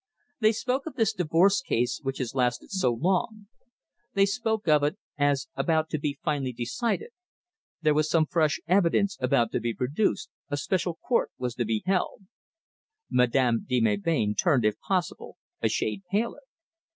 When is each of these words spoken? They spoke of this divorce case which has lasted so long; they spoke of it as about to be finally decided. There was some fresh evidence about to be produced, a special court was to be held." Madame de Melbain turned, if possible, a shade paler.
They 0.39 0.51
spoke 0.51 0.87
of 0.87 0.95
this 0.95 1.13
divorce 1.13 1.61
case 1.61 1.99
which 2.01 2.17
has 2.17 2.33
lasted 2.33 2.71
so 2.71 2.91
long; 2.91 3.45
they 4.15 4.25
spoke 4.25 4.67
of 4.67 4.81
it 4.81 4.97
as 5.15 5.47
about 5.55 5.89
to 5.91 5.99
be 5.99 6.17
finally 6.23 6.51
decided. 6.53 7.11
There 7.83 7.93
was 7.93 8.09
some 8.09 8.25
fresh 8.25 8.59
evidence 8.67 9.15
about 9.19 9.51
to 9.51 9.59
be 9.59 9.75
produced, 9.75 10.31
a 10.49 10.57
special 10.57 10.95
court 10.95 11.29
was 11.37 11.53
to 11.53 11.65
be 11.65 11.83
held." 11.85 12.25
Madame 13.11 13.63
de 13.63 13.79
Melbain 13.79 14.33
turned, 14.33 14.65
if 14.65 14.79
possible, 14.79 15.37
a 15.61 15.69
shade 15.69 16.01
paler. 16.09 16.41